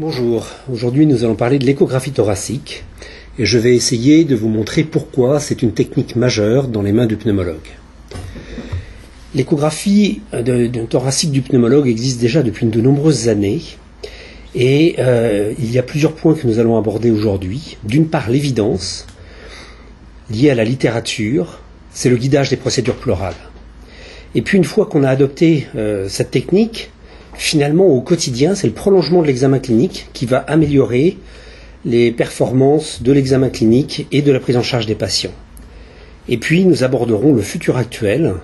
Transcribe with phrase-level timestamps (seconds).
[0.00, 2.84] Bonjour, aujourd'hui nous allons parler de l'échographie thoracique
[3.36, 7.06] et je vais essayer de vous montrer pourquoi c'est une technique majeure dans les mains
[7.06, 7.66] du pneumologue.
[9.34, 10.20] L'échographie
[10.88, 13.60] thoracique du pneumologue existe déjà depuis de nombreuses années
[14.54, 17.76] et euh, il y a plusieurs points que nous allons aborder aujourd'hui.
[17.82, 19.04] D'une part l'évidence
[20.30, 21.58] liée à la littérature,
[21.90, 23.34] c'est le guidage des procédures pleurales.
[24.36, 26.92] Et puis une fois qu'on a adopté euh, cette technique,
[27.38, 31.16] finalement, au quotidien, c'est le prolongement de l'examen clinique qui va améliorer
[31.84, 35.32] les performances de l'examen clinique et de la prise en charge des patients.
[36.28, 38.34] Et puis, nous aborderons le futur actuel.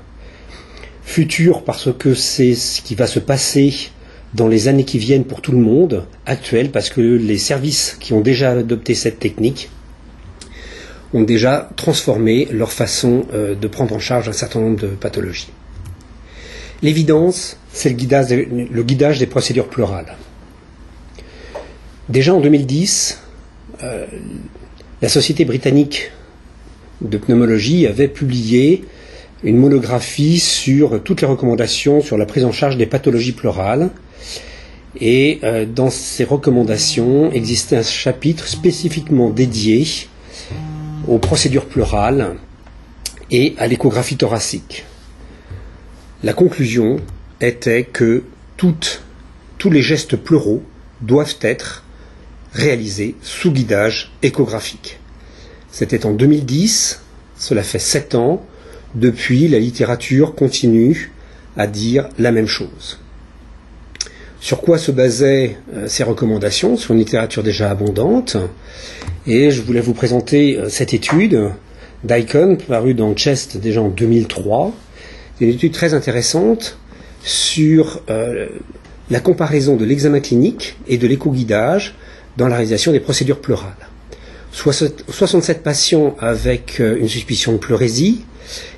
[1.02, 3.74] Futur parce que c'est ce qui va se passer
[4.32, 6.06] dans les années qui viennent pour tout le monde.
[6.24, 9.70] Actuel parce que les services qui ont déjà adopté cette technique
[11.12, 15.50] ont déjà transformé leur façon euh, de prendre en charge un certain nombre de pathologies.
[16.82, 20.16] L'évidence, c'est le guidage, des procédures pleurales.
[22.08, 23.20] Déjà en 2010,
[23.82, 24.06] euh,
[25.00, 26.10] la Société britannique
[27.00, 28.84] de pneumologie avait publié
[29.42, 33.90] une monographie sur toutes les recommandations sur la prise en charge des pathologies pleurales.
[35.00, 39.86] Et euh, dans ces recommandations existait un chapitre spécifiquement dédié
[41.08, 42.36] aux procédures pleurales
[43.30, 44.84] et à l'échographie thoracique.
[46.24, 46.96] La conclusion
[47.42, 48.22] était que
[48.56, 50.62] tous les gestes pleuraux
[51.02, 51.84] doivent être
[52.54, 55.00] réalisés sous guidage échographique.
[55.70, 57.02] C'était en 2010,
[57.36, 58.42] cela fait sept ans.
[58.94, 61.12] Depuis, la littérature continue
[61.58, 63.00] à dire la même chose.
[64.40, 66.78] Sur quoi se basaient euh, ces recommandations?
[66.78, 68.38] Sur une littérature déjà abondante.
[69.26, 71.50] Et je voulais vous présenter euh, cette étude
[72.02, 74.93] d'Icon, parue dans Chest déjà en 2003, c'est
[75.40, 76.78] une étude très intéressante
[77.22, 78.46] sur euh,
[79.10, 81.94] la comparaison de l'examen clinique et de l'éco-guidage
[82.36, 83.74] dans la réalisation des procédures pleurales.
[84.52, 88.24] 67 patients avec euh, une suspicion de pleurésie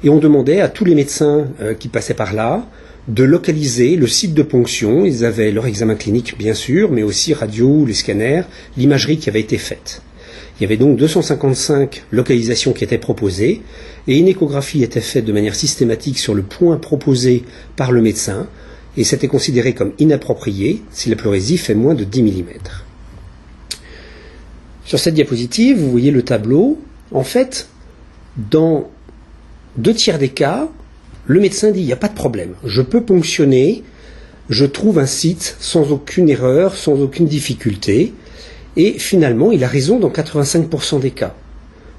[0.03, 2.67] et on demandait à tous les médecins euh, qui passaient par là
[3.09, 5.05] de localiser le site de ponction.
[5.05, 8.43] Ils avaient leur examen clinique bien sûr, mais aussi radio, les scanners,
[8.77, 10.03] l'imagerie qui avait été faite.
[10.59, 13.63] Il y avait donc 255 localisations qui étaient proposées
[14.09, 17.45] et une échographie était faite de manière systématique sur le point proposé
[17.77, 18.47] par le médecin
[18.97, 22.45] et c'était considéré comme inapproprié si la pleurésie fait moins de 10 mm.
[24.87, 26.81] Sur cette diapositive, vous voyez le tableau.
[27.11, 27.69] En fait,
[28.37, 28.89] dans
[29.77, 30.69] deux tiers des cas,
[31.27, 33.83] le médecin dit il n'y a pas de problème, je peux ponctionner,
[34.49, 38.15] je trouve un site sans aucune erreur, sans aucune difficulté.
[38.77, 41.35] Et finalement, il a raison dans 85% des cas.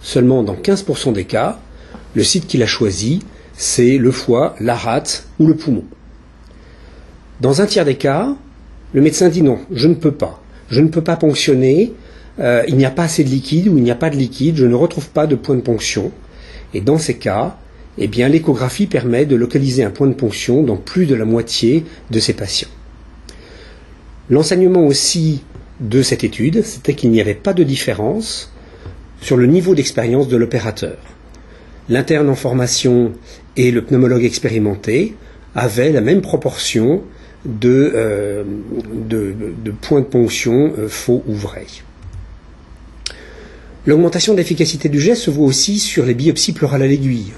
[0.01, 1.59] Seulement dans 15% des cas,
[2.15, 3.21] le site qu'il a choisi,
[3.53, 5.83] c'est le foie, la rate ou le poumon.
[7.41, 8.35] Dans un tiers des cas,
[8.93, 10.41] le médecin dit non, je ne peux pas.
[10.69, 11.93] Je ne peux pas ponctionner,
[12.39, 14.57] euh, il n'y a pas assez de liquide ou il n'y a pas de liquide,
[14.57, 16.11] je ne retrouve pas de point de ponction.
[16.73, 17.57] Et dans ces cas,
[17.97, 21.85] eh bien, l'échographie permet de localiser un point de ponction dans plus de la moitié
[22.11, 22.69] de ces patients.
[24.29, 25.41] L'enseignement aussi
[25.79, 28.51] de cette étude, c'était qu'il n'y avait pas de différence
[29.21, 30.97] sur le niveau d'expérience de l'opérateur.
[31.89, 33.13] L'interne en formation
[33.55, 35.15] et le pneumologue expérimenté
[35.55, 37.03] avaient la même proportion
[37.45, 38.43] de, euh,
[39.81, 41.65] points de ponction euh, faux ou vrais.
[43.85, 47.31] L'augmentation d'efficacité du geste se voit aussi sur les biopsies pleurales à l'aiguille.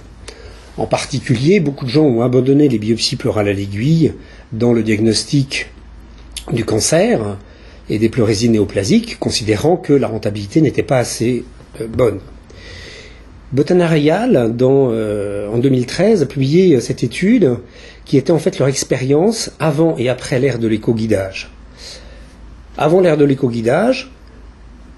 [0.78, 4.14] En particulier, beaucoup de gens ont abandonné les biopsies pleurales à l'aiguille
[4.52, 5.68] dans le diagnostic
[6.52, 7.38] du cancer
[7.90, 11.44] et des pleurésies néoplasiques, considérant que la rentabilité n'était pas assez
[11.82, 12.20] euh, bonne.
[13.52, 17.56] Botanarial, euh, en 2013, a publié euh, cette étude
[18.06, 21.50] qui était en fait leur expérience avant et après l'ère de l'éco-guidage.
[22.78, 24.12] Avant l'ère de l'éco-guidage,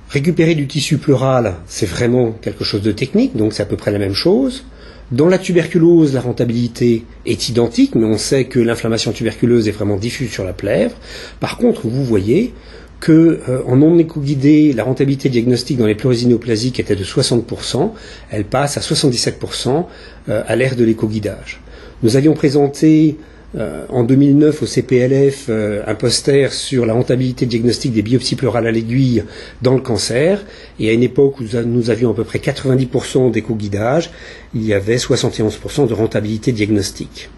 [0.09, 3.91] récupérer du tissu pleural, c'est vraiment quelque chose de technique, donc c'est à peu près
[3.91, 4.66] la même chose.
[5.12, 9.98] Dans la tuberculose, la rentabilité est identique, mais on sait que l'inflammation tuberculeuse est vraiment
[9.98, 10.95] diffuse sur la plèvre.
[11.42, 12.54] Par contre, vous voyez
[13.01, 17.92] que euh, en non éco-guidé, la rentabilité diagnostique dans les pleurésinéoplasiques était de 60%,
[18.30, 19.86] elle passe à 77%
[20.30, 21.59] euh, à l'ère de l'éco-guidage.
[22.03, 23.18] Nous avions présenté
[23.57, 28.71] euh, en 2009 au CPLF un poster sur la rentabilité diagnostique des biopsies pleurales à
[28.71, 29.24] l'aiguille
[29.63, 30.45] dans le cancer,
[30.80, 34.12] et à une époque où nous avions à peu près 90% d'éco-guidage,
[34.54, 37.30] il y avait 71% de rentabilité diagnostique.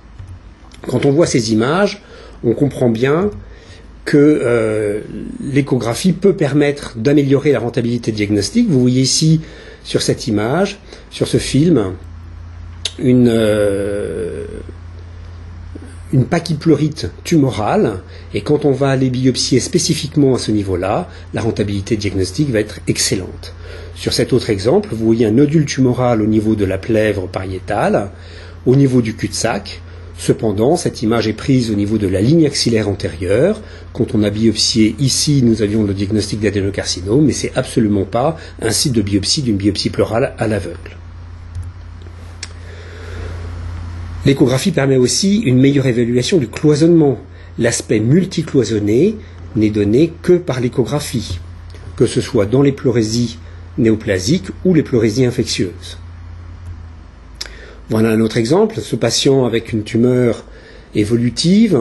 [0.87, 2.03] Quand on voit ces images,
[2.43, 3.31] on comprend bien
[4.05, 5.01] que euh,
[5.41, 8.69] l'échographie peut permettre d'améliorer la rentabilité diagnostique.
[8.69, 9.41] Vous voyez ici
[9.83, 10.79] sur cette image,
[11.09, 11.93] sur ce film,
[12.99, 14.45] une, euh,
[16.11, 18.01] une pachyplorite tumorale,
[18.33, 22.79] et quand on va aller biopsier spécifiquement à ce niveau-là, la rentabilité diagnostique va être
[22.87, 23.53] excellente.
[23.95, 28.11] Sur cet autre exemple, vous voyez un nodule tumoral au niveau de la plèvre pariétale,
[28.65, 29.81] au niveau du cul-de-sac.
[30.17, 33.61] Cependant, cette image est prise au niveau de la ligne axillaire antérieure.
[33.93, 38.71] Quand on a biopsié ici, nous avions le diagnostic d'adénocarcinome, mais c'est absolument pas un
[38.71, 40.97] site de biopsie d'une biopsie pleurale à l'aveugle.
[44.25, 47.17] L'échographie permet aussi une meilleure évaluation du cloisonnement.
[47.59, 49.17] L'aspect multicloisonné
[49.55, 51.39] n'est donné que par l'échographie,
[51.97, 53.37] que ce soit dans les pleurésies
[53.77, 55.97] néoplasiques ou les pleurésies infectieuses.
[57.89, 58.79] Voilà un autre exemple.
[58.79, 60.45] Ce patient avec une tumeur
[60.95, 61.79] évolutive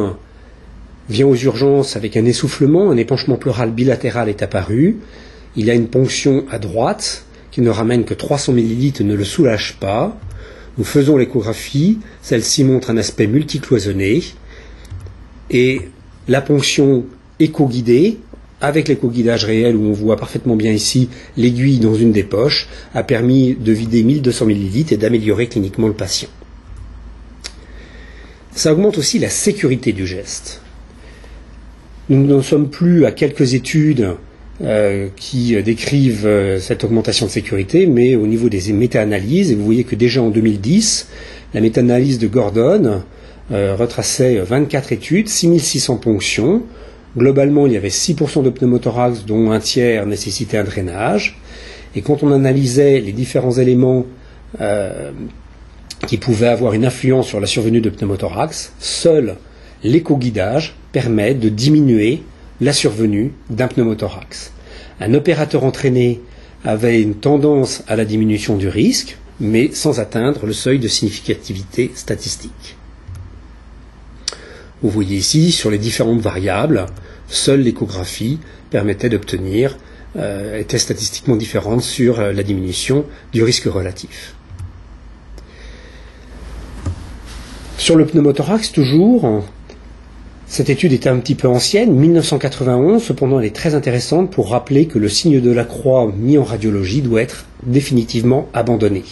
[1.09, 4.99] vient aux urgences avec un essoufflement, un épanchement pleural bilatéral est apparu.
[5.57, 9.77] Il a une ponction à droite qui ne ramène que 300 ml, ne le soulage
[9.79, 10.19] pas.
[10.79, 14.23] Nous faisons l'échographie, celle-ci montre un aspect multicloisonné,
[15.51, 15.83] et
[16.29, 17.05] la ponction
[17.39, 18.19] éco-guidée,
[18.63, 23.03] avec l'éco-guidage réel où on voit parfaitement bien ici l'aiguille dans une des poches, a
[23.03, 26.29] permis de vider 1200 ml et d'améliorer cliniquement le patient.
[28.55, 30.63] Ça augmente aussi la sécurité du geste.
[32.09, 34.15] Nous n'en sommes plus à quelques études
[34.63, 39.65] euh, qui décrivent euh, cette augmentation de sécurité, mais au niveau des méta-analyses, et vous
[39.65, 41.09] voyez que déjà en 2010,
[41.55, 43.03] la méta-analyse de Gordon
[43.51, 46.63] euh, retraçait 24 études, 6600 ponctions.
[47.17, 51.39] Globalement, il y avait 6% de pneumothorax, dont un tiers nécessitait un drainage.
[51.95, 54.07] Et quand on analysait les différents éléments
[56.07, 59.37] qui pouvaient avoir une influence sur la survenue de pneumothorax, seul
[59.85, 62.23] l'éco-guidage permet de diminuer
[62.61, 64.53] la survenue d'un pneumothorax.
[65.01, 66.21] Un opérateur entraîné
[66.65, 71.91] avait une tendance à la diminution du risque, mais sans atteindre le seuil de significativité
[71.95, 72.77] statistique.
[74.83, 76.87] Vous voyez ici, sur les différentes variables,
[77.29, 78.41] seule l'échographie
[78.71, 79.79] permettait d'obtenir,
[80.17, 84.35] euh, était statistiquement différente sur euh, la diminution du risque relatif.
[87.79, 89.45] Sur le pneumothorax, toujours,
[90.47, 94.87] cette étude est un petit peu ancienne, 1991, cependant elle est très intéressante pour rappeler
[94.87, 99.05] que le signe de la croix mis en radiologie doit être définitivement abandonné.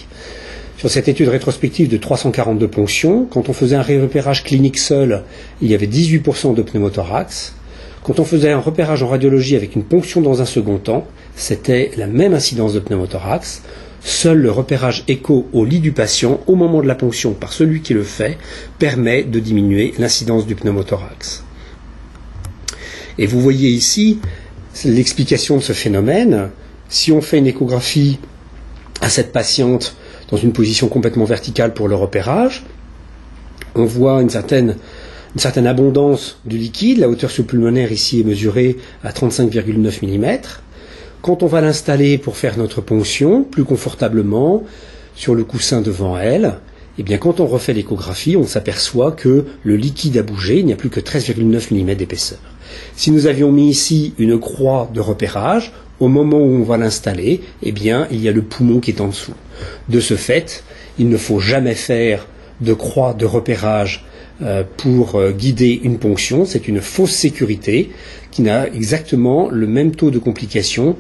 [0.81, 5.25] Sur cette étude rétrospective de 342 ponctions, quand on faisait un repérage clinique seul,
[5.61, 7.55] il y avait 18% de pneumothorax.
[8.03, 11.07] Quand on faisait un repérage en radiologie avec une ponction dans un second temps,
[11.37, 13.61] c'était la même incidence de pneumothorax.
[14.03, 17.83] Seul le repérage écho au lit du patient au moment de la ponction par celui
[17.83, 18.39] qui le fait
[18.79, 21.45] permet de diminuer l'incidence du pneumothorax.
[23.19, 24.19] Et vous voyez ici
[24.87, 26.49] l'explication de ce phénomène.
[26.89, 28.19] Si on fait une échographie
[29.03, 29.95] à cette patiente
[30.31, 32.65] dans une position complètement verticale pour le repérage,
[33.75, 34.77] on voit une certaine,
[35.67, 36.99] abondance du liquide.
[36.99, 40.41] La hauteur sous-pulmonaire ici est mesurée à 35,9 mm.
[41.23, 44.65] Quand on va l'installer pour faire notre ponction plus confortablement
[45.15, 46.59] sur le coussin devant elle,
[46.99, 50.73] eh bien quand on refait l'échographie, on s'aperçoit que le liquide a bougé, il n'y
[50.73, 52.39] a plus que 13,9 mm d'épaisseur.
[52.97, 57.43] Si nous avions mis ici une croix de repérage, au moment où on va l'installer,
[57.63, 59.35] eh bien il y a le poumon qui est en dessous.
[59.89, 60.65] De ce fait,
[60.99, 62.27] il ne faut jamais faire
[62.61, 64.07] de croix de repérage
[64.43, 67.91] euh, pour euh, guider une ponction, c'est une fausse sécurité
[68.31, 70.97] qui n'a exactement le même taux de complication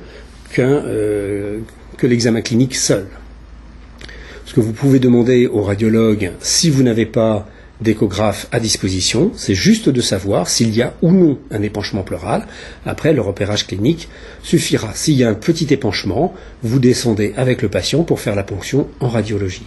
[0.58, 1.60] euh,
[1.96, 3.06] que l'examen clinique seul.
[4.44, 7.48] Ce que vous pouvez demander au radiologue si vous n'avez pas
[7.80, 12.46] d'échographe à disposition, c'est juste de savoir s'il y a ou non un épanchement pleural.
[12.84, 14.08] Après, le repérage clinique
[14.42, 14.92] suffira.
[14.94, 18.88] S'il y a un petit épanchement, vous descendez avec le patient pour faire la ponction
[19.00, 19.66] en radiologie.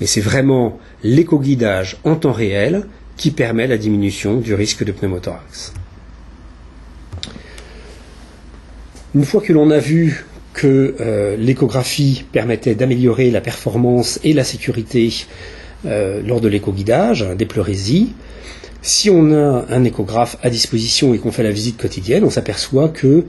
[0.00, 2.86] Mais c'est vraiment l'échoguidage en temps réel
[3.16, 5.74] qui permet la diminution du risque de pneumothorax.
[9.14, 14.44] Une fois que l'on a vu que euh, l'échographie permettait d'améliorer la performance et la
[14.44, 15.12] sécurité
[15.86, 18.12] euh, lors de l'échoguidage des pleurésies,
[18.82, 22.88] si on a un échographe à disposition et qu'on fait la visite quotidienne, on s'aperçoit
[22.88, 23.24] que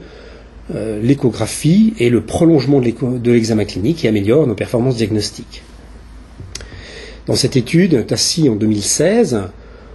[0.74, 5.62] euh, l'échographie est le prolongement de l'examen clinique et améliore nos performances diagnostiques.
[7.26, 9.42] Dans cette étude, Tassi en 2016,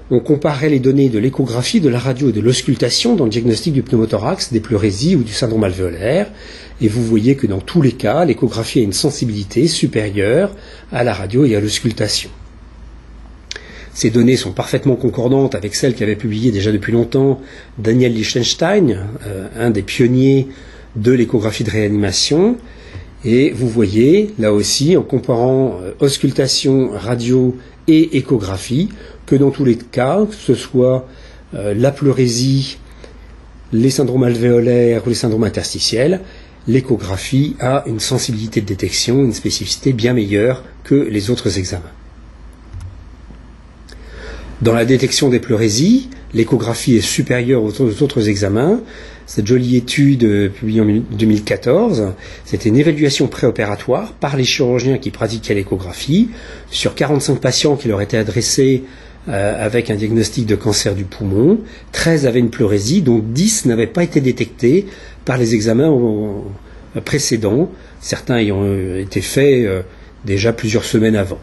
[0.10, 3.74] on comparait les données de l'échographie, de la radio et de l'auscultation dans le diagnostic
[3.74, 6.32] du pneumothorax, des pleurésies ou du syndrome alvéolaire,
[6.80, 10.56] et vous voyez que dans tous les cas, l'échographie a une sensibilité supérieure
[10.92, 12.30] à la radio et à l'auscultation.
[13.98, 17.42] Ces données sont parfaitement concordantes avec celles qu'avait publiées déjà depuis longtemps
[17.80, 20.50] Daniel Liechtenstein, euh, un des pionniers
[20.96, 22.58] de l'échographie de réanimation,
[23.26, 28.90] Et vous voyez, là aussi, en comparant euh, auscultation, radio et échographie,
[29.26, 31.08] que dans tous les cas, que ce soit
[31.56, 32.78] euh, la pleurésie,
[33.74, 36.22] les syndromes alvéolaires ou les syndromes interstitiels,
[36.68, 41.97] l'échographie a une sensibilité de détection, une spécificité bien meilleure que les autres examens.
[44.60, 48.82] Dans la détection des pleurésies, l'échographie est supérieure aux autres examens.
[49.28, 55.12] Cette jolie étude euh, publiée en 2014, c'était une évaluation préopératoire par les chirurgiens qui
[55.12, 56.30] pratiquaient l'échographie
[56.72, 58.84] sur 45 patients qui leur étaient adressés
[59.30, 61.60] euh, avec un diagnostic de cancer du poumon.
[61.92, 64.88] 13 avaient une pleurésie, dont 10 n'avaient pas été détectés
[65.24, 65.94] par les examens
[67.06, 67.70] précédents,
[68.02, 69.70] certains ayant euh, été faits
[70.26, 71.38] déjà plusieurs semaines avant.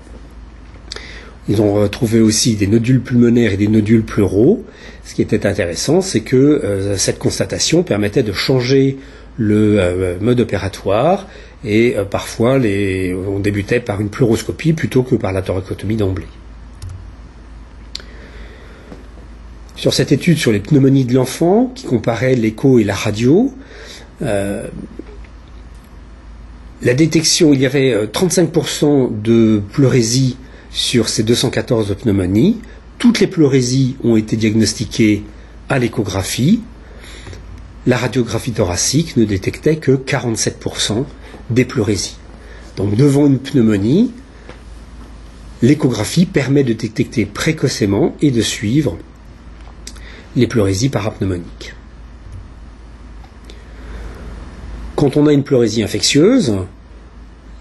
[1.48, 4.64] Ils ont retrouvé aussi des nodules pulmonaires et des nodules pleuraux.
[5.04, 8.96] Ce qui était intéressant, c'est que euh, cette constatation permettait de changer
[9.36, 11.26] le euh, mode opératoire
[11.64, 16.28] et euh, parfois on débutait par une pleuroscopie plutôt que par la thoracotomie d'emblée.
[19.76, 23.52] Sur cette étude sur les pneumonies de l'enfant, qui comparait l'écho et la radio,
[24.20, 24.62] la
[26.94, 30.38] détection, il y avait 35% de pleurésie
[30.74, 32.60] sur ces 214 pneumonies.
[32.98, 35.22] Toutes les pleurésies ont été diagnostiquées
[35.70, 36.60] à l'échographie.
[37.86, 41.04] La radiographie thoracique ne détectait que 47%
[41.50, 42.16] des pleurésies.
[42.76, 44.10] Donc devant une pneumonie,
[45.62, 48.98] l'échographie permet de détecter précocement et de suivre
[50.34, 51.74] les pleurésies parapneumoniques.
[54.96, 56.56] Quand on a une pleurésie infectieuse,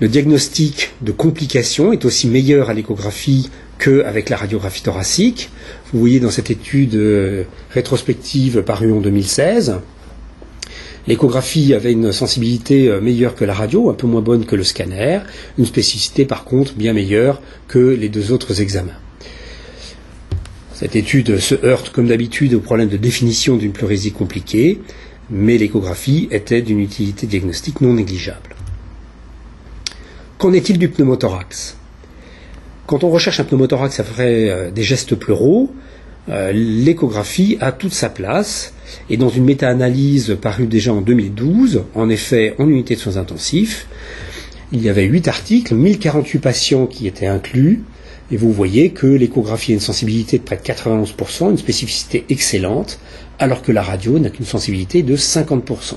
[0.04, 5.50] le diagnostic de complications est aussi meilleur à l'échographie qu'avec la radiographie thoracique.
[5.94, 9.76] Vous voyez dans cette étude euh, rétrospective parue en 2016,
[11.08, 14.66] l'échographie avait une sensibilité euh, meilleure que la radio, un peu moins bonne que le
[14.66, 15.20] scanner,
[15.58, 19.00] une spécificité par contre bien meilleure que les deux autres examens.
[20.74, 24.82] Cette étude se heurte comme d'habitude au problème de définition d'une pleurésie compliquée,
[25.30, 28.54] mais l'échographie était d'une utilité diagnostique non négligeable.
[30.44, 31.78] Qu'en est-il du pneumothorax?
[32.86, 35.72] Quand on recherche un pneumothorax après euh, des gestes pleuraux,
[36.28, 38.74] euh, l'échographie a toute sa place.
[39.10, 43.88] Et dans une méta-analyse parue déjà en 2012, en effet en unité de soins intensifs,
[44.74, 47.82] il y avait 8 articles, 1048 patients qui étaient inclus,
[48.30, 53.00] et vous voyez que l'échographie a une sensibilité de près de 91%, une spécificité excellente,
[53.40, 55.94] alors que la radio n'a qu'une sensibilité de 50%.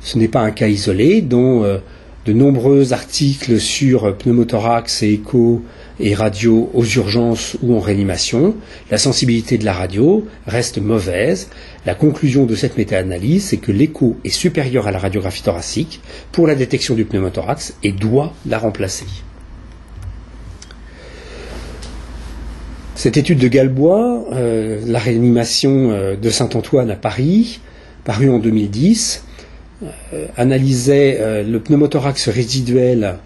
[0.00, 1.80] Ce n'est pas un cas isolé dont
[2.26, 5.62] de nombreux articles sur pneumothorax et écho
[5.98, 8.54] et radio aux urgences ou en réanimation.
[8.90, 11.48] La sensibilité de la radio reste mauvaise.
[11.84, 16.00] La conclusion de cette méta-analyse, c'est que l'écho est supérieur à la radiographie thoracique
[16.30, 19.06] pour la détection du pneumothorax et doit la remplacer.
[22.94, 27.60] Cette étude de Galbois, euh, la réanimation euh, de Saint-Antoine à Paris,
[28.04, 29.31] parue en 2010, euh,
[30.36, 33.18] analysait euh, le pneumothorax résiduel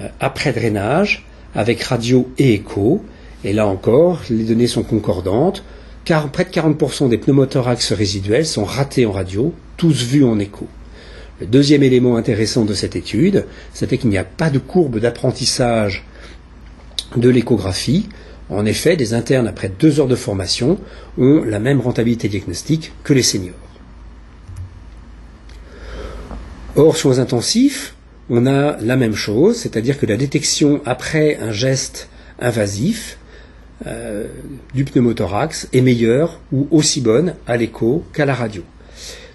[0.00, 3.04] euh, après drainage avec radio et écho.
[3.44, 5.64] Et là encore, les données sont concordantes,
[6.04, 10.66] car près de 40% des pneumothorax résiduels sont ratés en radio, tous vus en écho.
[11.40, 16.04] Le deuxième élément intéressant de cette étude, c'était qu'il n'y a pas de courbe d'apprentissage
[17.16, 18.08] de l'échographie.
[18.50, 20.78] En effet, des internes après deux heures de formation
[21.18, 23.54] ont la même rentabilité diagnostique que les seniors.
[26.76, 27.94] Or, soins intensifs,
[28.28, 32.08] on a la même chose, c'est-à-dire que la détection après un geste
[32.40, 33.16] invasif
[33.86, 34.26] euh,
[34.74, 38.64] du pneumothorax est meilleure ou aussi bonne à l'écho qu'à la radio.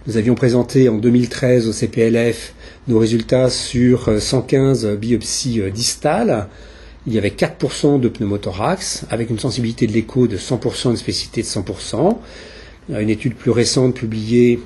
[0.06, 2.54] Nous avions présenté en 2013 au CPLF
[2.90, 6.50] nos résultats sur 115 euh, biopsies euh, distales.
[7.08, 11.42] Il y avait 4% de pneumothorax avec une sensibilité de l'écho de 100%, une spécificité
[11.42, 12.18] de 100%.
[12.90, 14.60] Une étude plus récente publiée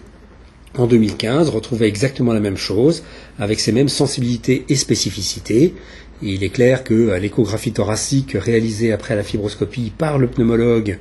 [0.77, 3.03] en 2015 retrouvait exactement la même chose,
[3.39, 5.75] avec ces mêmes sensibilités et spécificités.
[6.21, 10.97] il est clair que euh, l'échographie thoracique réalisée après la fibroscopie par le pneumologue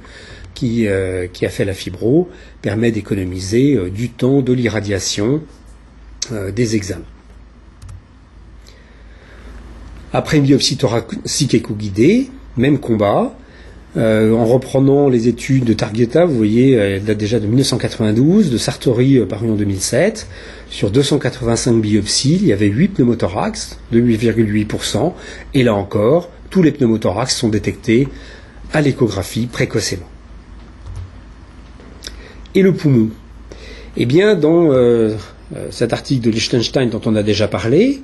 [0.55, 2.29] qui, euh, a fait la fibro
[2.61, 5.43] permet d'économiser euh, du temps de l'irradiation
[6.55, 7.03] des examens.
[10.13, 13.37] Après une biopsie thoracique écho-guidée, même combat,
[13.95, 18.57] euh, en reprenant les études de Targeta, vous voyez, elle date déjà de 1992, de
[18.57, 20.27] Sartori euh, paru en 2007.
[20.71, 25.13] Sur 285 biopsies, il y avait 8 pneumothorax, de 8,8%.
[25.53, 28.09] Et là encore, tous les pneumothorax sont détectés
[28.73, 30.09] à l'échographie précocement.
[32.55, 33.11] Et le poumon
[33.99, 35.17] Eh bien, dans euh,
[35.71, 38.01] cet article de Liechtenstein dont on a déjà parlé,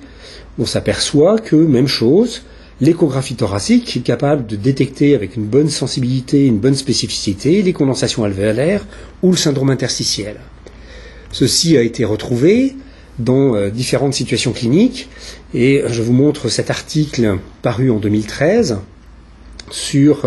[0.58, 2.42] on s'aperçoit que, même chose,
[2.80, 8.24] l'échographie thoracique est capable de détecter avec une bonne sensibilité, une bonne spécificité, les condensations
[8.24, 8.86] alvéolaires
[9.22, 10.36] ou le syndrome interstitiel.
[11.32, 12.76] Ceci a été retrouvé
[13.18, 15.08] dans euh, différentes situations cliniques
[15.54, 18.78] et je vous montre cet article paru en 2013
[19.70, 20.26] sur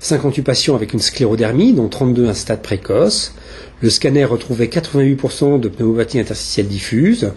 [0.00, 3.34] 58 euh, patients avec une sclérodermie, dont 32 à un stade précoce.
[3.80, 7.32] Le scanner retrouvait 88% de pneumopathie interstitielle diffuse,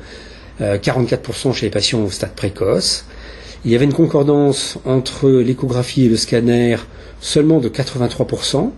[0.59, 3.05] 44% euh, chez les patients au stade précoce.
[3.63, 6.77] Il y avait une concordance entre l'échographie et le scanner
[7.19, 8.71] seulement de 83%,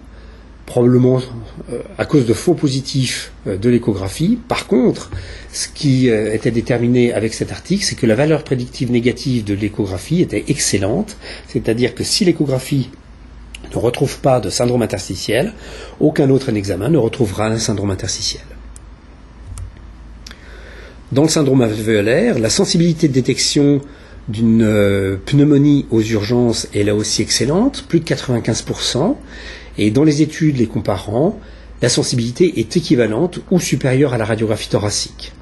[0.66, 1.22] probablement
[1.72, 4.38] euh, à cause de faux positifs euh, de l'échographie.
[4.48, 5.10] Par contre,
[5.54, 9.54] ce qui euh, était déterminé avec cet article, c'est que la valeur prédictive négative de
[9.54, 11.16] l'échographie était excellente,
[11.48, 12.90] c'est-à-dire que si l'échographie
[13.74, 15.54] ne retrouve pas de syndrome interstitiel,
[16.02, 18.44] aucun autre examen ne retrouvera un syndrome interstitiel.
[21.14, 23.82] Dans le syndrome alvéolaire, la sensibilité de détection
[24.28, 29.16] d'une pneumonie aux urgences est là aussi excellente, plus de 95%,
[29.78, 31.40] et dans les études les comparant,
[31.82, 35.34] la sensibilité est équivalente ou supérieure à la radiographie thoracique.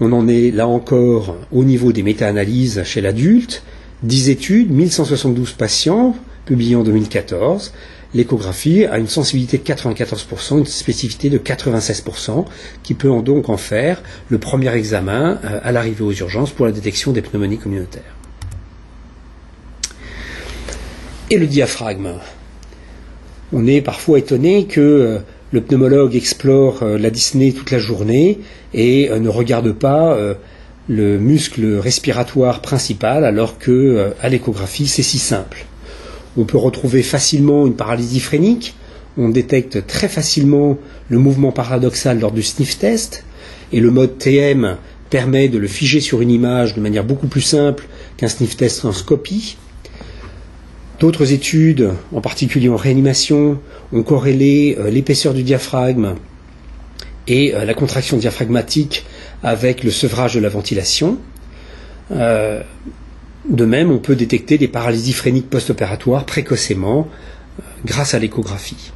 [0.00, 3.62] On en est là encore au niveau des méta-analyses chez l'adulte.
[4.02, 7.72] 10 études, 1172 patients, publiées en 2014.
[8.14, 12.44] L'échographie a une sensibilité de 94%, une spécificité de 96%,
[12.82, 16.72] qui peut donc en faire le premier examen euh, à l'arrivée aux urgences pour la
[16.72, 18.16] détection des pneumonies communautaires.
[21.30, 22.14] Et le diaphragme
[23.54, 25.18] on est parfois étonné que euh,
[25.52, 28.40] le pneumologue explore euh, la dyspnée toute la journée
[28.72, 30.16] et ne regarde pas
[30.88, 35.66] le muscle respiratoire principal alors que à l'échographie c'est si simple.
[36.36, 38.74] On peut retrouver facilement une paralysie phrénique,
[39.18, 43.24] on détecte très facilement le mouvement paradoxal lors du sniff test
[43.72, 44.76] et le mode TM
[45.10, 47.84] permet de le figer sur une image de manière beaucoup plus simple
[48.16, 49.56] qu'un sniff test en scopie.
[51.00, 53.58] D'autres études, en particulier en réanimation,
[53.92, 56.14] ont corrélé euh, l'épaisseur du diaphragme
[57.26, 59.04] et euh, la contraction diaphragmatique
[59.42, 61.18] avec le sevrage de la ventilation.
[62.12, 62.62] Euh,
[63.48, 67.08] de même, on peut détecter des paralysies phréniques post-opératoires précocement
[67.84, 68.92] grâce à l'échographie.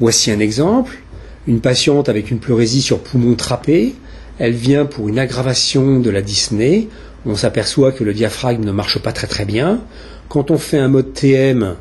[0.00, 0.98] Voici un exemple.
[1.46, 3.94] Une patiente avec une pleurésie sur poumon trappé,
[4.38, 6.88] elle vient pour une aggravation de la dyspnée.
[7.26, 9.80] On s'aperçoit que le diaphragme ne marche pas très très bien.
[10.28, 11.76] Quand on fait un mode TM,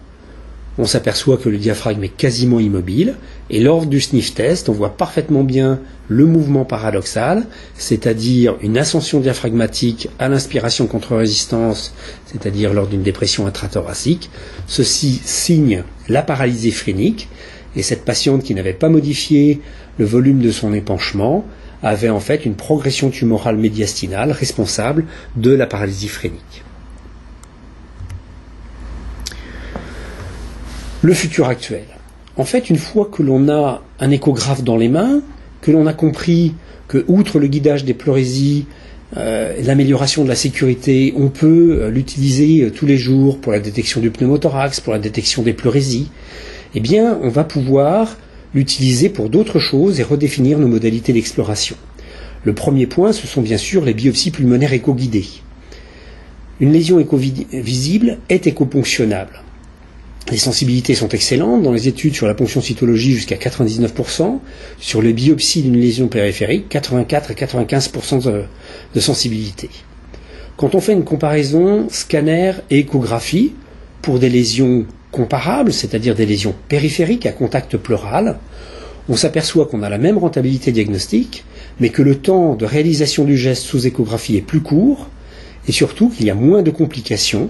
[0.78, 3.16] on s'aperçoit que le diaphragme est quasiment immobile,
[3.50, 9.20] et lors du sniff test, on voit parfaitement bien le mouvement paradoxal, c'est-à-dire une ascension
[9.20, 11.94] diaphragmatique à l'inspiration contre résistance,
[12.26, 14.30] c'est-à-dire lors d'une dépression intrathoracique.
[14.68, 17.28] Ceci signe la paralysie phrénique,
[17.76, 19.62] et cette patiente qui n'avait pas modifié
[19.98, 21.46] le volume de son épanchement
[21.84, 25.06] avait en fait une progression tumorale médiastinale responsable
[25.36, 26.64] de la paralysie phrénique.
[31.02, 31.86] Le futur actuel.
[32.38, 35.22] En fait, une fois que l'on a un échographe dans les mains,
[35.62, 36.54] que l'on a compris
[36.88, 38.66] que, outre le guidage des pleurésies,
[39.18, 43.60] euh, l'amélioration de la sécurité, on peut euh, l'utiliser euh, tous les jours pour la
[43.60, 46.10] détection du pneumothorax, pour la détection des pleurésies,
[46.76, 48.18] eh bien, on va pouvoir
[48.54, 51.76] l'utiliser pour d'autres choses et redéfinir nos modalités d'exploration.
[52.46, 55.28] Le premier point, ce sont bien sûr les biopsies pulmonaires éco-guidées.
[56.60, 59.42] Une lésion éco-visible est éco-ponctionnable.
[60.30, 64.40] Les sensibilités sont excellentes dans les études sur la ponction cytologie jusqu'à 99%,
[64.80, 68.46] sur les biopsies d'une lésion périphérique 84 à 95%
[68.94, 69.70] de, sensibilité.
[70.58, 73.54] Quand on fait une comparaison scanner et échographie
[74.02, 78.38] pour des lésions comparables, c'est-à-dire des lésions périphériques à contact pleural,
[79.10, 81.44] on s'aperçoit qu'on a la même rentabilité diagnostique,
[81.80, 85.10] mais que le temps de réalisation du geste sous échographie est plus court,
[85.68, 87.50] et surtout qu'il y a moins de complications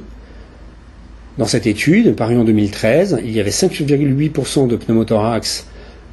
[1.38, 5.66] dans cette étude, parue en 2013, il y avait 5,8% de pneumothorax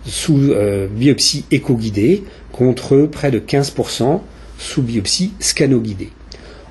[0.07, 4.21] sous euh, biopsie éco-guidée contre près de 15%
[4.59, 6.11] sous biopsie scano-guidée.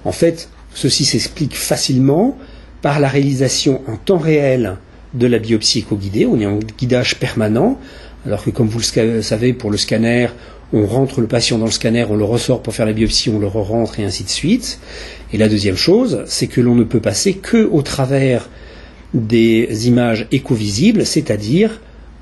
[0.06, 2.38] En fait, ceci s'explique facilement
[2.82, 4.78] par la réalisation en temps réel
[5.14, 6.26] de la biopsie éco-guidée.
[6.26, 7.80] On est en guidage permanent,
[8.26, 10.28] alors que comme vous le savez, pour le scanner,
[10.74, 13.40] on rentre le patient dans le scanner, on le ressort pour faire la biopsie, on
[13.40, 14.80] le re-rentre et ainsi de suite.
[15.32, 18.50] Et la deuxième chose, c'est que l'on ne peut passer que au travers
[19.14, 21.80] des images éco-visibles, c'est-à-dire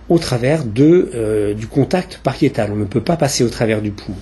[0.10, 2.72] au travers de, euh, du contact pariétal.
[2.72, 4.18] On ne peut pas passer au travers du poumon.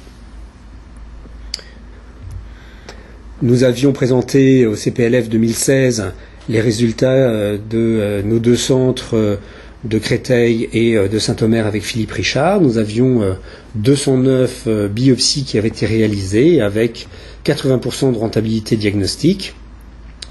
[3.42, 6.14] Nous avions présenté au CPLF 2016
[6.50, 9.40] les résultats euh, de euh, nos deux centres
[9.84, 12.62] de Créteil et de Saint-Omer avec Philippe Richard.
[12.62, 13.36] Nous avions
[13.76, 17.10] 209 biopsies qui avaient été réalisées avec
[17.44, 19.56] 80% de rentabilité diagnostique.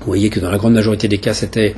[0.00, 1.74] Vous voyez que dans la grande majorité des cas, c'était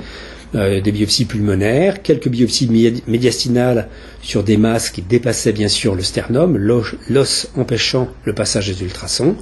[0.55, 2.69] euh, des biopsies pulmonaires, quelques biopsies
[3.09, 3.89] médiastinales
[4.23, 9.35] sur des masses qui dépassaient bien sûr le sternum, l'os empêchant le passage des ultrasons,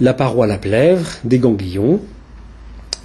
[0.00, 2.00] la paroi la plèvre, des ganglions,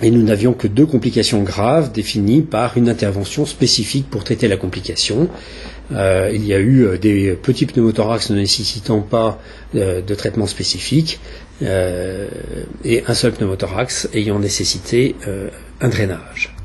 [0.01, 4.57] et nous n'avions que deux complications graves définies par une intervention spécifique pour traiter la
[4.57, 5.29] complication.
[5.91, 9.39] Euh, il y a eu euh, des petits pneumothorax ne nécessitant pas
[9.73, 11.19] de traitement spécifique
[11.61, 15.15] et un seul pneumothorax ayant nécessité
[15.81, 16.55] un drainage.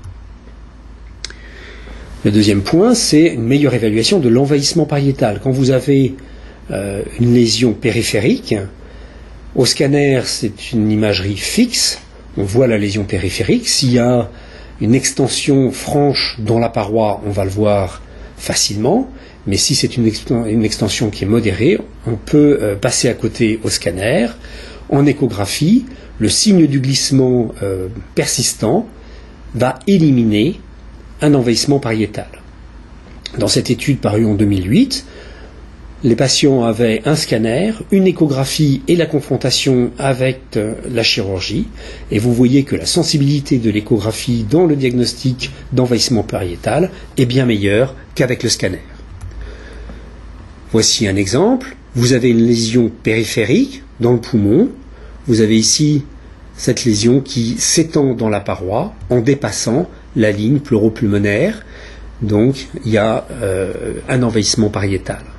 [2.25, 5.41] Le deuxième point, c'est une meilleure évaluation de l'envahissement pariétal.
[5.43, 6.15] Quand vous avez
[6.71, 8.55] euh, une lésion périphérique,
[9.57, 11.99] au scanner, c'est une imagerie fixe,
[12.37, 13.69] on voit la lésion périphérique.
[13.69, 14.31] S'il y a
[14.81, 18.03] une extension franche dans la paroi, on va le voir
[18.37, 19.09] facilement,
[19.47, 23.71] mais si c'est une, extension qui est modérée, on peut euh, passer à côté au
[23.71, 24.29] scanner.
[24.89, 25.87] En échographie,
[26.19, 28.87] le signe du glissement euh, persistant
[29.55, 30.61] va éliminer
[31.21, 32.29] un envahissement pariétal.
[33.39, 35.07] Dans cette étude parue en 2008,
[36.05, 41.69] les patients avaient un scanner, une échographie et la confrontation avec euh, la chirurgie.
[42.11, 47.47] Et vous voyez que la sensibilité de l'échographie dans le diagnostic d'envahissement pariétal est bien
[47.47, 48.83] meilleure qu'avec le scanner.
[50.73, 51.77] Voici un exemple.
[51.95, 54.71] Vous avez une lésion périphérique dans le poumon.
[55.27, 56.05] Vous avez ici
[56.57, 61.65] cette lésion qui s'étend dans la paroi en dépassant la ligne pleuropulmonaire.
[62.23, 65.32] Donc il y a euh, un envahissement pariétal.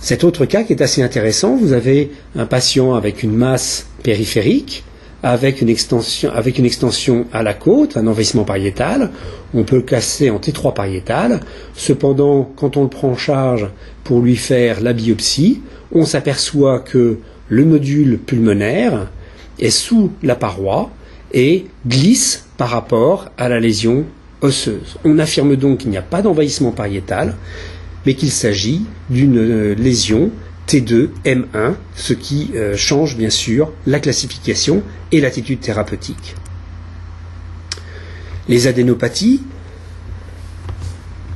[0.00, 4.82] Cet autre cas qui est assez intéressant, vous avez un patient avec une masse périphérique,
[5.22, 9.10] avec une extension, à la côte, un envahissement pariétal.
[9.52, 11.40] On peut le casser en T3 pariétal.
[11.74, 13.68] Cependant, quand on le prend en charge
[14.02, 15.60] pour lui faire la biopsie,
[15.92, 17.18] on s'aperçoit que
[17.50, 19.10] le nodule pulmonaire
[19.58, 20.90] est sous la paroi
[21.34, 24.06] et glisse par rapport à la lésion
[24.40, 24.96] osseuse.
[25.04, 27.36] On affirme donc qu'il n'y a pas d'envahissement pariétal,
[28.06, 30.30] mais qu'il s'agit d'une euh, lésion
[30.68, 36.36] T2M1, ce qui euh, change bien sûr la classification et l'attitude thérapeutique.
[38.48, 39.42] Les adénopathies,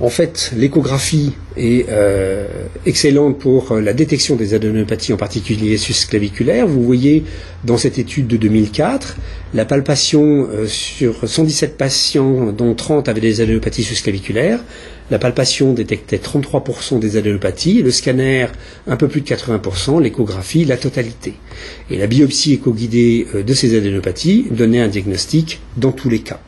[0.00, 2.46] en fait, l'échographie est euh,
[2.85, 6.66] excellente pour la détection des adénopathies, en particulier susclaviculaires.
[6.66, 7.24] Vous voyez
[7.62, 9.16] dans cette étude de 2004
[9.54, 14.64] la palpation euh, sur 117 patients, dont 30 avaient des adénopathies susclaviculaires.
[15.11, 18.46] La palpation détectait 33% des adénopathies, le scanner
[18.88, 21.35] un peu plus de 80%, l'échographie la totalité.
[21.90, 26.40] Et la biopsie éco-guidée euh, de ces adénopathies donnait un diagnostic dans tous les cas.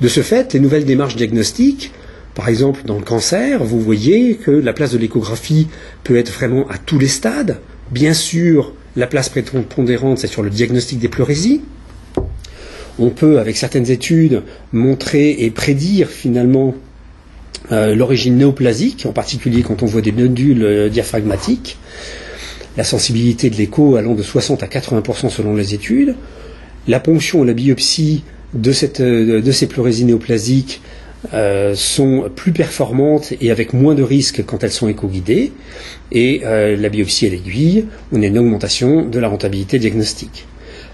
[0.00, 1.92] De ce fait, les nouvelles démarches diagnostiques,
[2.34, 5.66] par exemple dans le cancer, vous voyez que la place de l'échographie
[6.04, 7.58] peut être vraiment à tous les stades.
[7.90, 11.62] Bien sûr, la place prépondérante, c'est sur le diagnostic des pleurésies.
[13.00, 16.74] On peut, avec certaines études, montrer et prédire finalement
[17.72, 21.76] euh, l'origine néoplasique, en particulier quand on voit des nodules euh, diaphragmatiques.
[22.76, 26.14] La sensibilité de l'écho allant de 60 à 80% selon les études.
[26.86, 28.22] La ponction ou la biopsie
[28.54, 30.80] euh, de ces pleurésies néoplasiques
[31.34, 35.52] euh, sont plus performantes et avec moins de risques quand elles sont éco-guidées.
[36.12, 40.46] Et euh, la biopsie à l'aiguille, on a une augmentation de la rentabilité diagnostique.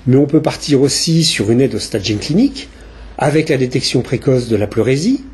[0.06, 2.68] Mais on peut partir aussi sur une aide au staging clinique,
[3.18, 5.24] avec la détection précoce de la pleurésie,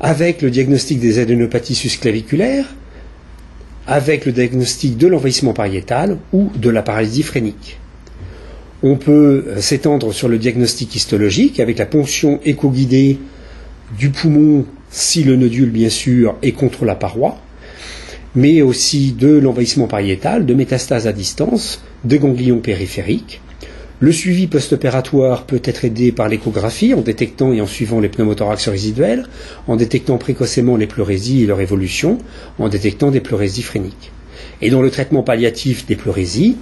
[0.00, 2.66] avec le diagnostic des adénopathies susclaviculaires,
[3.86, 7.78] avec le diagnostic de l'envahissement pariétal ou de la paralysie phrénique.
[8.82, 13.18] On peut euh, s'étendre sur le diagnostic histologique avec la ponction éco-guidée
[13.98, 17.38] du poumon, si le nodule bien sûr est contre la paroi,
[18.34, 23.40] mais aussi de l'envahissement pariétal, de métastases à distance, de ganglions périphériques.
[23.98, 28.68] Le suivi post-opératoire peut être aidé par l'échographie en détectant et en suivant les pneumothorax
[28.68, 29.26] résiduels,
[29.68, 32.18] en détectant précocement les pleurésies et leur évolution,
[32.58, 34.12] en détectant des pleurésies phréniques.
[34.60, 36.56] Et dans le traitement palliatif des pleurésies,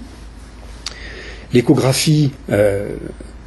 [1.53, 2.97] L'échographie euh,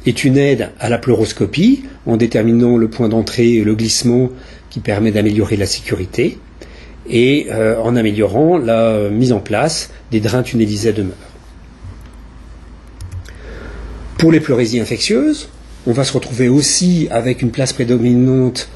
[0.06, 4.30] est une aide à la pleuroscopie en déterminant le point d'entrée et le glissement
[4.70, 6.38] qui permet d'améliorer la sécurité
[7.08, 11.16] et euh, en améliorant la mise en place des drains tunnelisés à demeure.
[14.18, 15.48] Pour les pleurésies infectieuses,
[15.86, 18.68] on va se retrouver aussi avec une place prédominante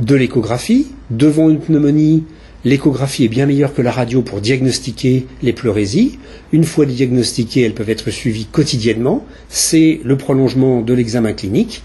[0.00, 2.24] de l'échographie devant une pneumonie
[2.68, 6.18] L'échographie est bien meilleure que la radio pour diagnostiquer les pleurésies.
[6.52, 9.24] Une fois diagnostiquées, elles peuvent être suivies quotidiennement.
[9.48, 11.82] C'est le prolongement de l'examen clinique.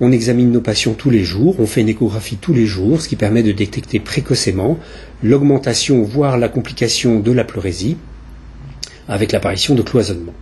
[0.00, 3.08] On examine nos patients tous les jours, on fait une échographie tous les jours, ce
[3.08, 4.80] qui permet de détecter précocement
[5.22, 7.96] l'augmentation, voire la complication de la pleurésie,
[9.06, 10.34] avec l'apparition de cloisonnement.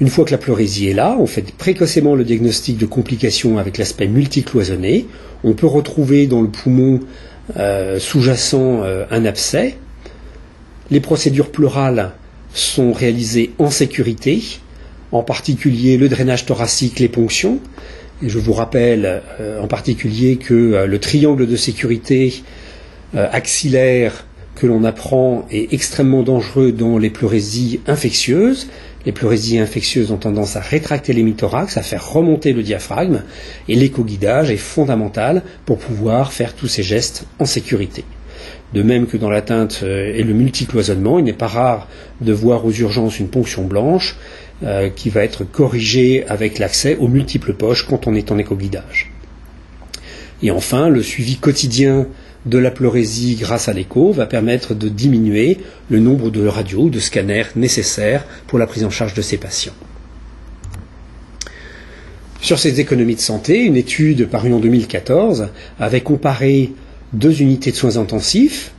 [0.00, 3.76] Une fois que la pleurésie est là, on fait précocement le diagnostic de complications avec
[3.76, 5.06] l'aspect multicloisonné.
[5.44, 7.00] On peut retrouver dans le poumon
[7.56, 9.76] euh, sous-jacent euh, un abcès.
[10.90, 12.12] Les procédures pleurales
[12.52, 14.42] sont réalisées en sécurité,
[15.12, 17.60] en particulier le drainage thoracique, les ponctions.
[18.22, 22.42] Et je vous rappelle euh, en particulier que le triangle de sécurité
[23.14, 28.68] axillaire que l'on apprend est extrêmement dangereux dans les pleurésies infectieuses.
[29.06, 33.22] Les pleurésies infectieuses ont tendance à rétracter les à faire remonter le diaphragme,
[33.68, 38.04] et l'éco-guidage est fondamental pour pouvoir faire tous ces gestes en sécurité.
[38.74, 41.88] De même que dans l'atteinte euh, et le multicloisonnement, il n'est pas rare
[42.20, 44.16] de voir aux urgences une ponction blanche
[44.62, 49.10] euh, qui va être corrigée avec l'accès aux multiples poches quand on est en éco-guidage.
[50.42, 52.06] Et enfin, le suivi quotidien
[52.46, 55.58] de la pleurésie grâce à l'écho va permettre de diminuer
[55.90, 59.36] le nombre de radios ou de scanners nécessaires pour la prise en charge de ces
[59.36, 59.74] patients.
[62.40, 65.48] Sur ces économies de santé, une étude parue en 2014
[65.78, 66.72] avait comparé
[67.12, 68.72] deux unités de soins intensifs,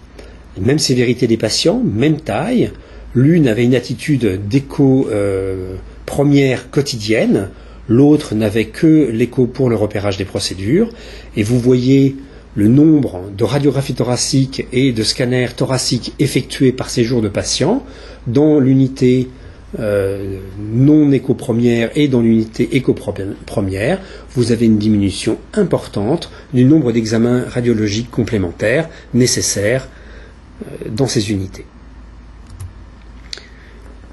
[0.60, 2.72] même sévérité des patients, même taille.
[3.14, 5.76] L'une avait une attitude d'écho euh,
[6.08, 7.50] première quotidienne,
[7.88, 10.90] l'autre n'avait que l'écho pour le repérage des procédures.
[11.36, 12.16] Et vous voyez
[12.56, 17.84] le nombre de radiographies thoraciques et de scanners thoraciques effectués par ces jours de patients
[18.28, 19.30] dans l'unité
[19.80, 24.02] euh, non éco-première et dans l'unité éco-première,
[24.36, 29.88] vous avez une diminution importante du nombre d'examens radiologiques complémentaires nécessaires
[30.64, 31.66] euh, dans ces unités.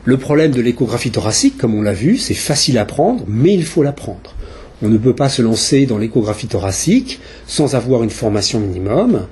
[0.04, 3.64] Le problème de l'échographie thoracique, comme on l'a vu, c'est facile à prendre, mais il
[3.64, 4.36] faut la prendre.
[4.82, 9.26] On ne peut pas se lancer dans l'échographie thoracique sans avoir une formation minimum.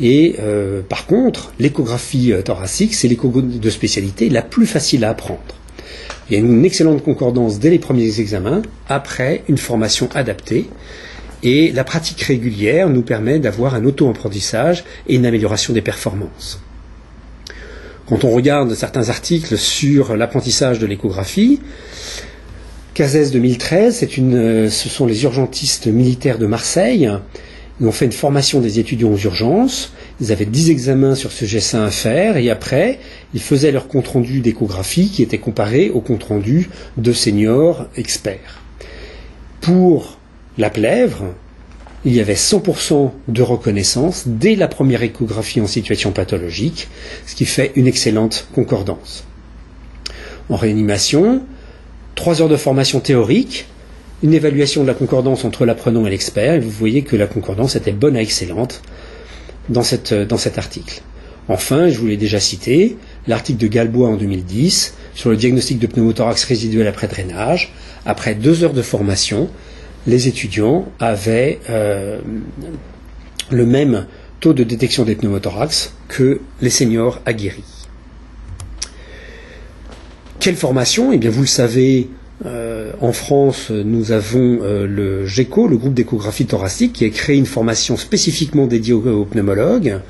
[0.00, 5.10] Et euh, par contre, l'échographie euh, thoracique, c'est l'écho de spécialité la plus facile à
[5.10, 5.40] apprendre.
[6.28, 10.66] Il y a une excellente concordance dès les premiers examens, après une formation adaptée.
[11.42, 16.60] Et la pratique régulière nous permet d'avoir un auto-apprentissage et une amélioration des performances.
[18.08, 21.60] Quand on regarde certains articles sur l'apprentissage de l'échographie,
[22.98, 27.08] CASES 2013, euh, ce sont les urgentistes militaires de Marseille.
[27.80, 29.92] Ils ont fait une formation des étudiants aux urgences.
[30.20, 32.98] Ils avaient 10 examens sur ce GSA à faire et après,
[33.34, 38.62] ils faisaient leur compte-rendu d'échographie qui était comparé au compte-rendu de seniors experts.
[39.60, 40.18] Pour
[40.58, 41.34] la plèvre,
[42.04, 46.88] il y avait 100% de reconnaissance dès la première échographie en situation pathologique,
[47.26, 49.22] ce qui fait une excellente concordance.
[50.50, 51.42] En réanimation,
[52.18, 53.66] trois heures de formation théorique,
[54.24, 57.76] une évaluation de la concordance entre l'apprenant et l'expert, et vous voyez que la concordance
[57.76, 58.82] était bonne à excellente
[59.68, 61.00] dans, cette, dans cet article.
[61.46, 62.96] Enfin, je vous l'ai déjà cité,
[63.28, 67.72] l'article de Galbois en 2010 sur le diagnostic de pneumothorax résiduel après drainage.
[68.04, 69.48] Après deux heures de formation,
[70.08, 72.18] les étudiants avaient euh,
[73.50, 74.06] le même
[74.40, 77.77] taux de détection des pneumothorax que les seniors aguerris.
[80.48, 81.12] Quelle formation?
[81.12, 82.08] Eh bien, vous le savez,
[82.46, 87.36] euh, en France, nous avons euh, le GECO, le groupe d'échographie thoracique, qui a créé
[87.36, 90.00] une formation spécifiquement dédiée aux, pneumologues.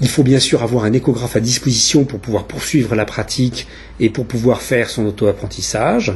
[0.00, 3.66] Il faut bien sûr avoir un échographe à disposition pour pouvoir poursuivre la pratique
[4.00, 6.14] et pour pouvoir faire son auto-apprentissage.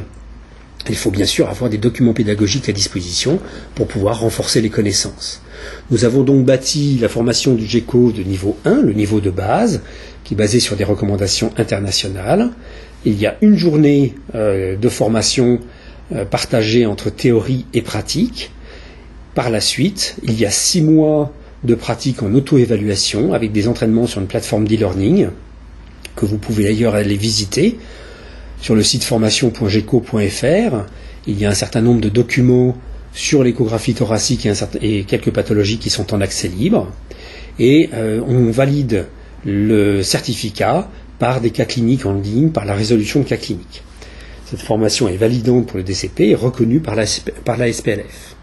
[0.89, 3.39] Il faut bien sûr avoir des documents pédagogiques à disposition
[3.75, 5.43] pour pouvoir renforcer les connaissances.
[5.91, 9.81] Nous avons donc bâti la formation du GECO de niveau 1, le niveau de base,
[10.23, 12.49] qui est basé sur des recommandations internationales.
[13.05, 15.59] Il y a une journée euh, de formation
[16.13, 18.51] euh, partagée entre théorie et pratique.
[19.33, 21.31] Par la suite, il y a six mois
[21.63, 25.29] de pratique en auto-évaluation avec des entraînements sur une plateforme d'e-learning
[26.15, 27.77] que vous pouvez d'ailleurs aller visiter
[28.61, 30.85] sur le site formation.geco.fr.
[31.27, 32.75] Il y a un certain nombre de documents
[33.13, 34.47] sur l'échographie thoracique
[34.81, 36.91] et, quelques pathologies qui sont en accès libre.
[37.59, 39.07] Et euh, on valide
[39.45, 40.89] le certificat
[41.21, 43.83] par des cas cliniques en ligne, par la résolution de cas cliniques.
[44.49, 47.03] Cette formation est validante pour le DCP et reconnue par la,
[47.45, 48.35] par la SPLF.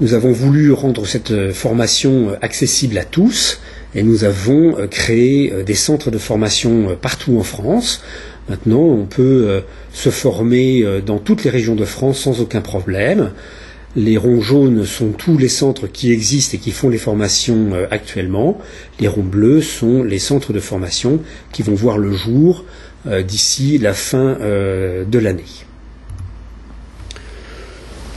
[0.00, 3.60] Nous avons voulu rendre cette euh, formation euh, accessible à tous
[3.94, 8.02] et nous avons euh, créé des centres de formation partout en France.
[8.48, 13.32] Maintenant, on peut se former dans toutes les régions de France sans aucun problème.
[13.96, 17.86] Les ronds jaunes sont tous les centres qui existent et qui font les formations euh,
[17.90, 18.58] actuellement.
[19.00, 21.20] Les ronds bleus sont les centres de formation
[21.52, 22.64] qui vont voir le jour
[23.06, 25.44] euh, d'ici la fin euh, de l'année.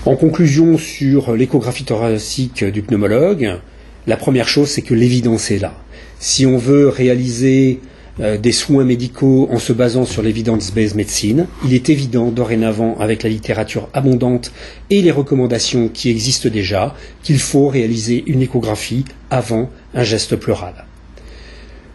[0.06, 3.60] En conclusion sur l'échographie thoracique du pneumologue,
[4.08, 5.74] la première chose c'est que l'évidence est là.
[6.20, 7.80] Si on veut réaliser
[8.20, 11.48] euh, des soins médicaux en se basant sur l'évidence-based médecine.
[11.66, 14.52] Il est évident dorénavant, avec la littérature abondante
[14.90, 20.86] et les recommandations qui existent déjà, qu'il faut réaliser une échographie avant un geste pleural.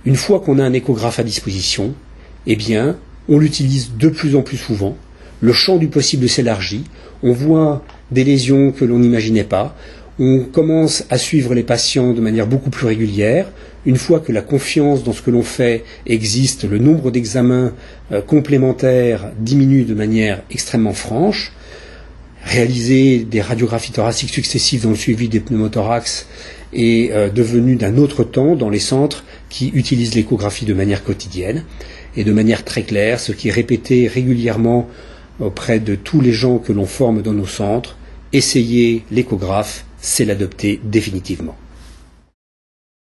[0.06, 1.92] Une fois qu'on a un échographe à disposition,
[2.46, 2.96] eh bien,
[3.28, 4.96] on l'utilise de plus en plus souvent.
[5.40, 6.84] Le champ du possible s'élargit.
[7.22, 9.76] On voit des lésions que l'on n'imaginait pas.
[10.18, 13.50] On commence à suivre les patients de manière beaucoup plus régulière.
[13.86, 17.72] Une fois que la confiance dans ce que l'on fait existe, le nombre d'examens
[18.10, 21.52] euh, complémentaires diminue de manière extrêmement franche.
[22.44, 26.26] Réaliser des radiographies thoraciques successives dans le suivi des pneumothorax
[26.72, 31.62] est euh, devenu d'un autre temps dans les centres qui utilisent l'échographie de manière quotidienne
[32.16, 34.88] et de manière très claire, ce qui est répété régulièrement
[35.38, 37.96] auprès de tous les gens que l'on forme dans nos centres,
[38.32, 41.56] essayer l'échographe, c'est l'adopter définitivement.